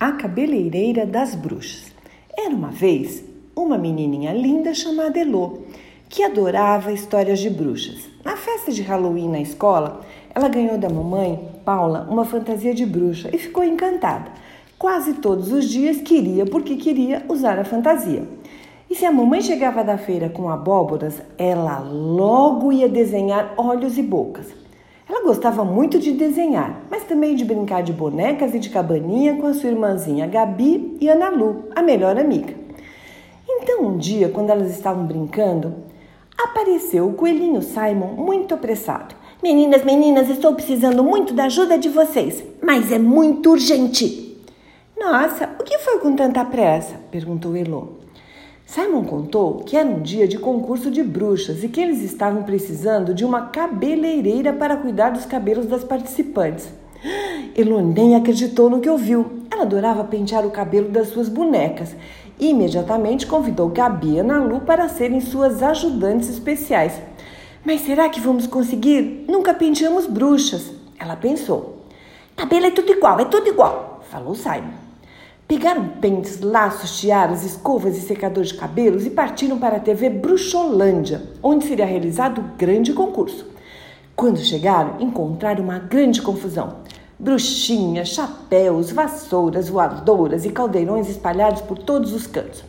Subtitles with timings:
[0.00, 1.92] A cabeleireira das bruxas.
[2.34, 3.22] Era uma vez
[3.54, 5.58] uma menininha linda chamada Elô,
[6.08, 8.08] que adorava histórias de bruxas.
[8.24, 10.00] Na festa de Halloween na escola,
[10.34, 14.32] ela ganhou da mamãe, Paula, uma fantasia de bruxa e ficou encantada.
[14.78, 18.26] Quase todos os dias queria, porque queria, usar a fantasia.
[18.88, 24.02] E se a mamãe chegava da feira com abóboras, ela logo ia desenhar olhos e
[24.02, 24.59] bocas.
[25.10, 29.48] Ela gostava muito de desenhar, mas também de brincar de bonecas e de cabaninha com
[29.48, 32.54] a sua irmãzinha Gabi e Ana Lu, a melhor amiga.
[33.48, 35.74] Então, um dia, quando elas estavam brincando,
[36.38, 39.16] apareceu o coelhinho Simon muito apressado.
[39.42, 44.40] Meninas, meninas, estou precisando muito da ajuda de vocês, mas é muito urgente.
[44.96, 46.94] Nossa, o que foi com tanta pressa?
[47.10, 47.99] perguntou Elô.
[48.70, 53.12] Simon contou que era um dia de concurso de bruxas e que eles estavam precisando
[53.12, 56.68] de uma cabeleireira para cuidar dos cabelos das participantes.
[57.56, 59.40] Elô nem acreditou no que ouviu.
[59.50, 61.96] Ela adorava pentear o cabelo das suas bonecas
[62.38, 66.92] e imediatamente convidou Gabi e Ana Lu para serem suas ajudantes especiais.
[67.64, 69.24] Mas será que vamos conseguir?
[69.28, 70.70] Nunca penteamos bruxas.
[70.96, 71.86] Ela pensou.
[72.36, 74.89] Cabelo é tudo igual, é tudo igual, falou Simon.
[75.50, 81.22] Pegaram pentes, laços, tiaras, escovas e secador de cabelos e partiram para a TV Bruxolândia,
[81.42, 83.48] onde seria realizado o grande concurso.
[84.14, 86.76] Quando chegaram, encontraram uma grande confusão.
[87.18, 92.62] Bruxinhas, chapéus, vassouras, voadoras e caldeirões espalhados por todos os cantos.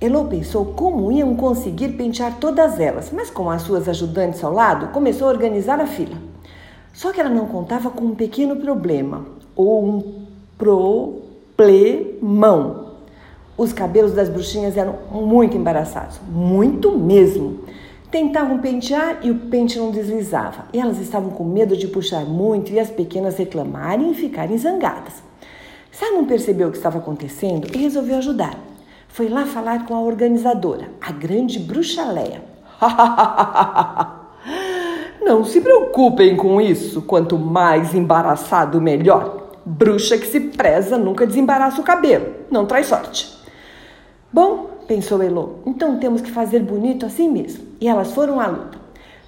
[0.00, 4.92] Elô pensou como iam conseguir pentear todas elas, mas com as suas ajudantes ao lado,
[4.92, 6.16] começou a organizar a fila.
[6.92, 11.25] Só que ela não contava com um pequeno problema, ou um pro
[11.56, 12.86] plemão.
[13.56, 17.60] Os cabelos das bruxinhas eram muito embaraçados, muito mesmo.
[18.10, 20.66] Tentavam pentear e o pente não deslizava.
[20.72, 25.14] E elas estavam com medo de puxar muito e as pequenas reclamarem e ficarem zangadas.
[25.90, 28.54] Simon percebeu o que estava acontecendo e resolveu ajudar.
[29.08, 32.42] Foi lá falar com a organizadora, a grande bruxa Leia.
[35.24, 37.00] Não se preocupem com isso.
[37.02, 39.45] Quanto mais embaraçado, melhor.
[39.68, 43.36] Bruxa que se preza nunca desembaraça o cabelo, não traz sorte.
[44.32, 47.64] Bom, pensou Elô, então temos que fazer bonito assim mesmo.
[47.80, 48.78] E elas foram à luta.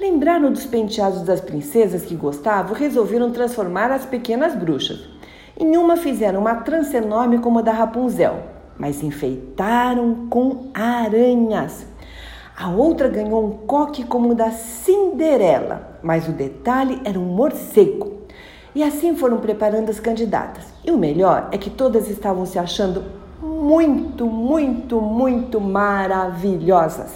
[0.00, 5.06] Lembraram dos penteados das princesas que gostavam, resolveram transformar as pequenas bruxas.
[5.60, 8.38] Em uma fizeram uma trança enorme como a da Rapunzel,
[8.78, 11.86] mas enfeitaram com aranhas.
[12.56, 18.22] A outra ganhou um coque como o da Cinderela, mas o detalhe era um morcego.
[18.74, 20.64] E assim foram preparando as candidatas.
[20.84, 23.04] E o melhor é que todas estavam se achando
[23.42, 27.12] muito, muito, muito maravilhosas.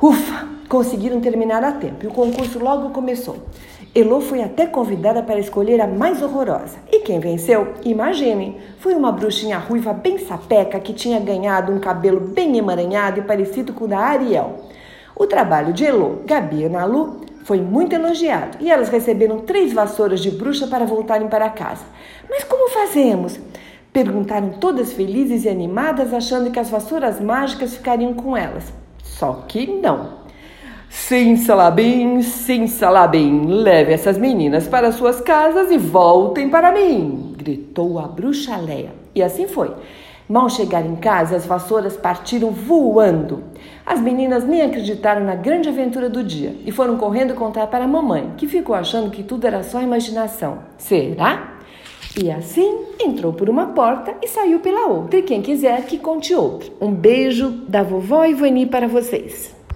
[0.00, 3.36] Ufa, conseguiram terminar a tempo e o concurso logo começou.
[3.92, 6.78] Elô foi até convidada para escolher a mais horrorosa.
[6.92, 7.74] E quem venceu?
[7.84, 13.24] Imaginem, foi uma bruxinha ruiva bem sapeca que tinha ganhado um cabelo bem emaranhado e
[13.24, 14.60] parecido com o da Ariel.
[15.16, 20.20] O trabalho de Elô, Gabi e Nalu foi muito elogiado e elas receberam três vassouras
[20.20, 21.84] de bruxa para voltarem para casa.
[22.28, 23.40] Mas como fazemos?
[23.92, 28.72] Perguntaram todas felizes e animadas, achando que as vassouras mágicas ficariam com elas.
[29.02, 30.20] Só que não.
[30.88, 37.98] Sim, Salabim, sim, Salabim, leve essas meninas para suas casas e voltem para mim, gritou
[37.98, 38.92] a bruxa Leia.
[39.12, 39.72] E assim foi.
[40.30, 43.42] Mal chegar em casa, as vassouras partiram voando.
[43.84, 47.88] As meninas nem acreditaram na grande aventura do dia e foram correndo contar para a
[47.88, 50.58] mamãe, que ficou achando que tudo era só imaginação.
[50.78, 51.58] Será?
[52.16, 55.18] E assim entrou por uma porta e saiu pela outra.
[55.18, 56.70] E quem quiser que conte outro.
[56.80, 59.59] Um beijo da vovó Ivani para vocês.